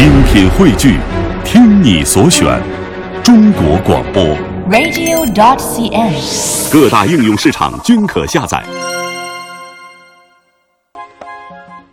[0.00, 0.96] 精品汇聚，
[1.44, 2.58] 听你所选，
[3.22, 4.24] 中国广播。
[4.70, 6.72] radio.dot.cn，。
[6.72, 8.64] 各大应用市场均可下载。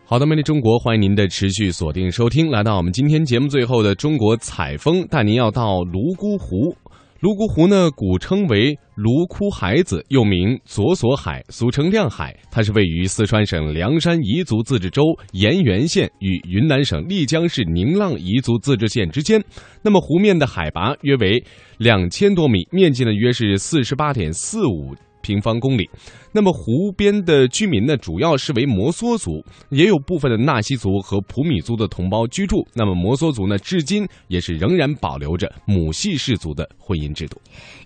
[0.05, 2.49] 好的，魅力中国，欢迎您的持续锁定收听。
[2.49, 6.73] 来到我们今天节目最后的中国采风，带您要到泸沽湖。
[7.19, 12.37] 泸沽湖呢，古称为泸沽海子，又名左所海，俗称亮海。
[12.51, 15.01] 它是位于四川省凉山彝族自治州
[15.31, 19.43] 盐源县与云南省丽江市宁浪彝族自治县之间。
[19.81, 21.43] 那么湖面的海拔约为
[21.79, 24.93] 两千多米，面积呢约是四十八点四五。
[25.27, 25.89] 平方公里，
[26.31, 32.65] 那么湖边的居民呢，主要是为摩梭族，也有部分的纳西族和普米族的同胞居住。
[32.73, 37.37] 那么摩梭族呢，至今也是仍然保留着母系氏族的婚姻制度。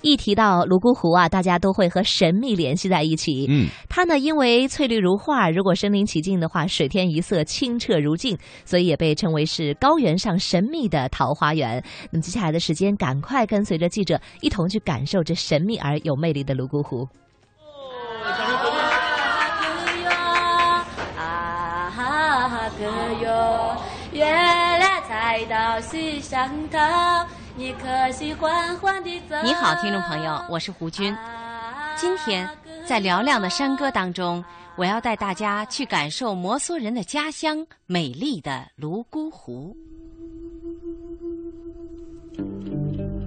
[0.04, 3.48] 一提到泸沽湖啊，大家都会和神秘联系在一起。
[3.50, 11.84] 嗯，它呢，因为翠绿如画，如果身临其境的话，水天一色，清澈如镜，所以也被称为是高原上神秘的桃花源。
[12.12, 17.08] 那么接下来的时间，赶快跟随着记者一同去感受这神秘而有魅力的泸沽湖。
[29.44, 31.16] 你好，听众朋友，我是胡军。
[31.96, 32.48] 今天
[32.86, 34.44] 在嘹亮的山歌当中，
[34.76, 39.76] 我要带大家去感受摩梭人的家乡——美丽的泸沽湖。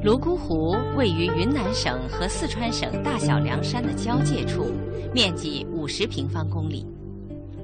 [0.05, 4.70] 泸沽湖位于云南省和四川省大小凉山的交界处，
[5.14, 6.86] 面积五十平方公里。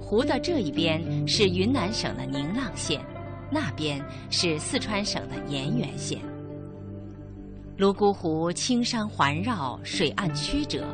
[0.00, 2.98] 湖的这一边是云南省的宁浪县，
[3.50, 6.18] 那边是四川省的盐源县。
[7.76, 10.86] 泸沽湖青山环绕，水岸曲折，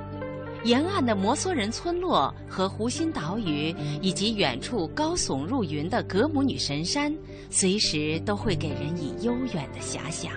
[0.64, 3.72] 沿岸的摩梭人村落和湖心岛屿，
[4.02, 7.16] 以及远处高耸入云的格姆女神山，
[7.50, 10.32] 随时都会给人以悠远的遐想。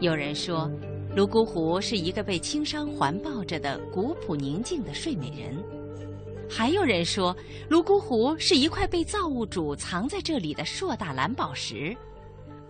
[0.00, 0.70] 有人说，
[1.14, 5.56] 泸沽湖是一个被青山环抱着的古朴宁静的睡美人；
[6.48, 7.34] 还有人说，
[7.68, 11.96] 泸沽湖是一块被造物主藏在这里的硕大蓝宝石。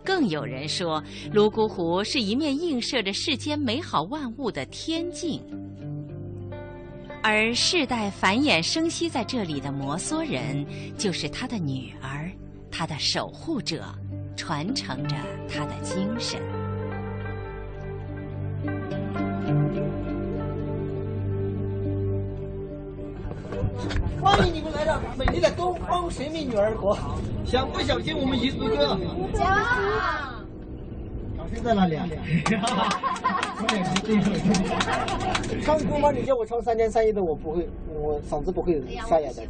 [0.04, 1.02] 更有人说，
[1.32, 5.42] 泸沽湖是一面映射着世间美好万物的天境，
[7.24, 10.64] 而世代繁衍生息在这里的摩梭人，
[10.96, 12.30] 就是他的女儿，
[12.70, 13.84] 他的守护者，
[14.36, 15.16] 传承着
[15.48, 16.40] 他的精神。
[24.26, 26.98] 欢迎你们来到美丽的东方神秘女儿国，
[27.44, 28.98] 想不想听我们彝族歌？
[29.32, 29.46] 讲。
[31.36, 32.04] 掌声在哪里啊？
[35.62, 36.10] 唱歌吗？
[36.10, 39.44] 你叫我唱三天三夜的，我不会，我嗓子不会沙哑的。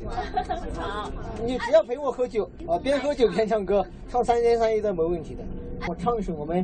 [1.43, 5.43] 你只要陪我喝酒啊，边喝酒边唱歌，唱三天三夜的没问题的。
[5.89, 6.63] 我唱一首我们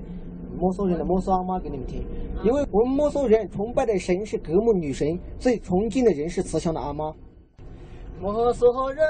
[0.55, 2.05] 摩梭人的摩梭阿妈给你们听，
[2.45, 7.11] 因为我们摩梭人崇拜的神是格木女神，最崇敬的人是慈祥的阿妈。
[8.21, 9.05] 摩梭人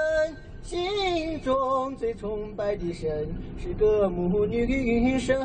[0.62, 3.28] 心中最崇拜的神
[3.60, 5.38] 是格姆女神，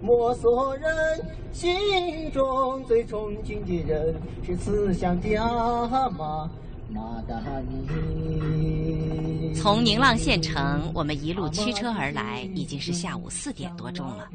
[0.00, 4.14] 摩梭人心中最崇敬的人
[4.46, 6.48] 是慈祥的阿妈
[6.90, 9.52] 马达尼。
[9.54, 14.28] 从宁浪县城，我们一路驱车而来，已经是下午四点多钟了。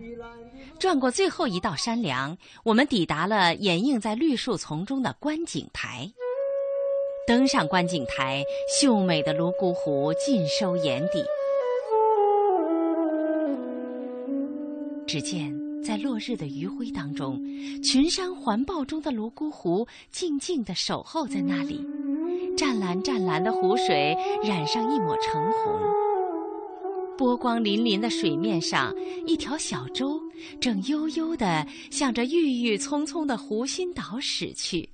[0.80, 6.12] 转过最后一道山梁，我们抵达了掩映在绿树丛中的观景台。
[7.26, 11.24] 登上观景台，秀美的泸沽湖尽收眼底。
[15.08, 17.40] 只见在落日的余晖当中，
[17.82, 21.80] 群山环抱中的泸沽湖静静地守候在那里，
[22.58, 24.14] 湛蓝湛蓝的湖水
[24.44, 25.80] 染上一抹橙红。
[27.18, 28.94] 波光粼粼的水面上，
[29.26, 30.20] 一条小舟
[30.60, 34.90] 正悠悠地向着郁郁葱葱的湖心岛驶去。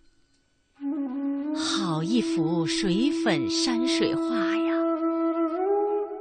[1.59, 4.74] 好一幅水粉山水画呀！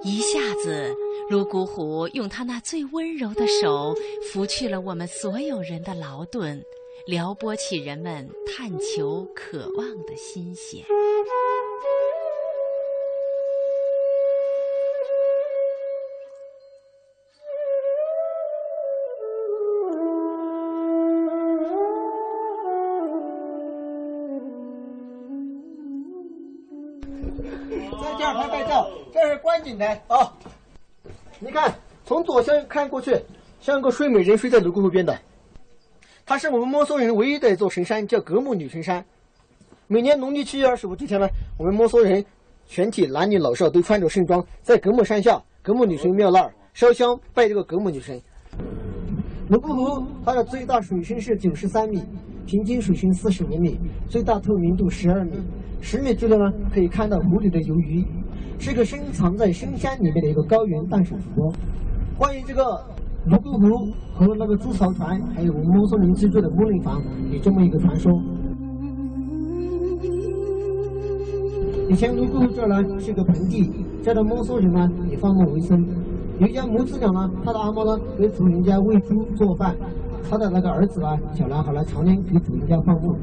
[0.03, 0.93] 一下子，
[1.31, 3.95] 泸沽湖用他那最温柔的手
[4.33, 6.61] 拂去了我们所有人的劳顿，
[7.07, 10.85] 撩拨起人们探求、渴望的心弦。
[28.35, 30.33] 拍照，这是观景台啊。
[31.39, 33.17] 你看，从左向看过去，
[33.61, 35.17] 像个睡美人睡在泸沽湖边的。
[36.27, 39.05] 它是我们摩梭人唯一的一座神山，叫格木女神山。
[39.87, 41.27] 每年农历七月二十五这天呢，
[41.57, 42.25] 我们摩梭人
[42.67, 48.21] 全体男女老少都穿着盛装，在格木山下格木女神庙那儿烧香拜这个格木女神。
[49.49, 52.03] 泸沽湖它的最大水深是九十三米，
[52.49, 53.79] 平均水深四十五米，
[54.09, 55.33] 最大透明度十二米。
[55.83, 58.03] 十米之内呢，可以看到湖里的游鱼，
[58.59, 61.53] 是一个深藏在深山里面的一个高原淡水湖。
[62.17, 62.63] 关于这个
[63.27, 68.11] 泸沽湖和那个猪槽船，还有我们摩梭人居住的木林房，有这么一个传说。
[71.91, 73.71] 以前泸沽湖这儿呢是个盆地，
[74.03, 75.87] 这儿的摩梭人呢以放牧为生。
[76.39, 79.77] 有一家母子俩呢，他的阿嬷呢给主人家喂猪做饭，
[80.29, 83.17] 他的那个儿子呢，小男孩呢，常年给主人家放牧。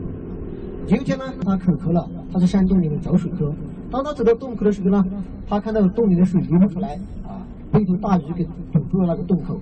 [0.87, 3.53] 有一天呢，他口渴了，他在山洞里面找水喝。
[3.91, 5.03] 当他走到洞口的时候呢，
[5.47, 9.59] 他看到洞里的水流不出来，啊，被一头大鱼给堵住了那个洞口。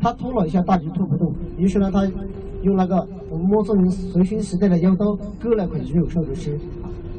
[0.00, 2.04] 他拖了一下，大鱼拖不动，于是呢，他
[2.62, 2.96] 用那个
[3.30, 6.58] 我们摩梭人随身携带的腰刀割了块鱼肉烧着吃。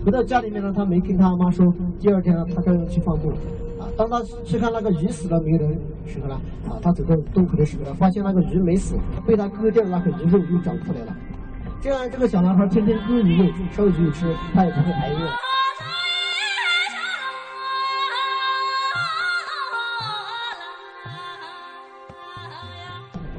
[0.06, 1.66] 回到家里面呢，他没跟他妈说。
[2.00, 3.32] 第二天呢，他就要去放牧。
[3.98, 5.68] 当他去看那个鱼死了没有的
[6.06, 6.40] 时候呢，
[6.70, 8.96] 啊，他走到洞口的时候呢，发现那个鱼没死，
[9.26, 11.16] 被他割掉的那个鱼肉又长出来了。
[11.82, 15.18] 这样，这个小男孩天天割鱼肉、烧鱼吃，他也不会挨饿。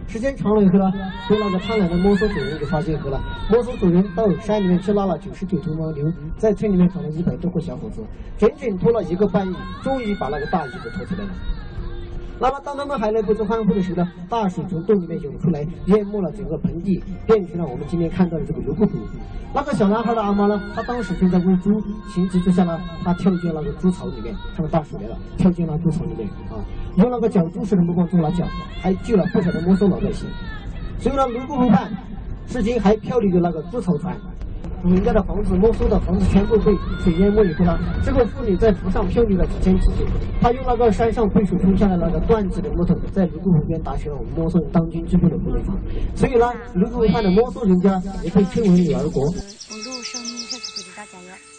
[0.09, 0.91] 时间长了以后呢，
[1.29, 3.21] 被那个贪婪的摩梭主人给发现后了。
[3.51, 8.03] 摩梭主人到山里面去拉了九十九头牦牛，在村里面找了一百多个小伙子，
[8.39, 11.31] 整整拖了一个半月，终于把那个大鱼给拖出来了。
[12.41, 18.99] 那么，当他们还来不及欢呼的时候呢，大水从洞里面涌出来，淹没了整个盆地，变成了我们今天看到的这个泸沽湖。
[19.53, 21.83] 那个小男孩的阿妈呢，他当时正在喂猪，
[22.13, 26.63] 情急之下呢，他跳进了那个猪槽里面，看到大水来了，跳进了猪槽里面啊，
[26.97, 28.45] 用那个脚猪式的目光做了脚，
[28.81, 30.29] 还救了不少的摩梭老百姓。
[31.01, 31.91] 所以呢，泸沽湖畔，
[32.47, 34.17] 至今还漂流着那个猪槽船。
[34.83, 36.73] 主人家的房子、摩梭的房子全部被
[37.03, 40.07] 水淹没以后呢，这个妇女在湖上漂流了几天几夜。
[40.41, 45.77] 她用那个山上被水冲下来那个断子的木头，在泸沽湖边打起了我们摩梭人当今居住的木林房。
[46.15, 49.25] 所以呢，泸沽湖畔的莫属人家也被称为女儿国。
[49.27, 51.58] 公主生命这次给大家要。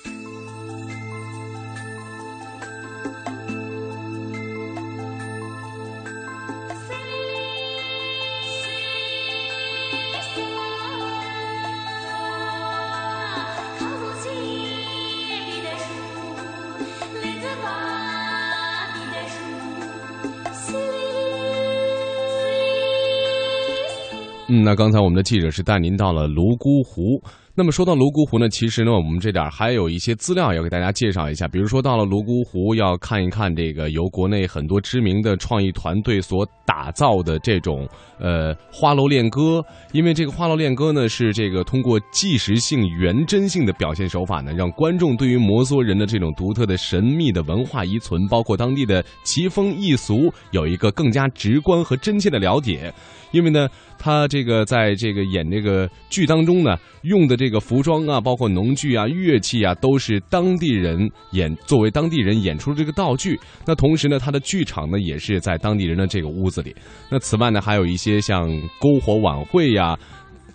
[24.49, 27.21] 嗯，那刚才我们的记者是带您到了泸沽湖。
[27.55, 31.45] 那么说到泸沽湖呢，其实呢，我们这点还有一些资料要给大家介绍一下。
[31.45, 37.85] 比如说到了泸沽湖，要看一看这个由国内很多知名的创意团队所打造的这种
[38.17, 39.61] 呃花楼恋歌。
[39.91, 52.93] 因为这个花楼恋歌呢，是这个通过纪实性、原真性的表现手法呢，让观众对于摩梭人的这种独特的神秘的文化遗存，包括当地的奇风异俗，有一个更加直观和真切的了解。
[53.31, 53.67] 因为呢，
[53.99, 63.39] 他这个在这个演这个剧当中呢，用的这个服装啊，包括农具啊、乐器啊，都是当地人演作为当地人演出的这个道具。
[63.65, 66.75] 那同时呢，他的剧场呢也是在当地人的这个屋子里。
[67.09, 68.49] 那此外呢，还有一些像
[68.81, 69.97] 篝火晚会呀。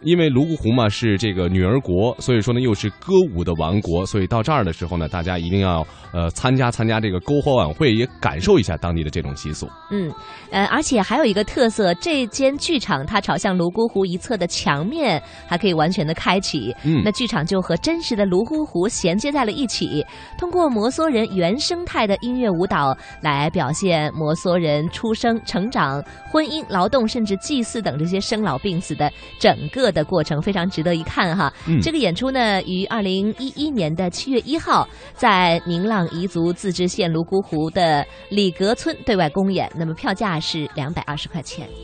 [0.05, 9.69] 因为泸沽湖嘛是这个女儿国，所以说呢又是歌舞的王国，所以到这儿的时候呢，大家一定要呃参加参加这个篝火晚会，也感受一下当地的这种习俗。
[9.91, 10.13] 嗯，
[10.51, 17.03] 呃，而且还有一个特色，这间剧场它朝向泸沽湖一侧的墙面还可以完全的开启，嗯。
[17.05, 20.05] 那剧场就和真实的泸沽湖衔接在了一起，
[20.39, 31.51] 通过摩梭人原生态的音乐舞蹈来表现摩梭人出生、成长、婚姻、劳动，甚至祭祀等这些生老病死的整个的过程，非常值得一看哈。
[31.67, 41.67] 嗯这个演出呢，于二零一一年的七月一号在宁浪彝族自治县泸沽湖的里格村对外公演，那么票价是两百二十块钱。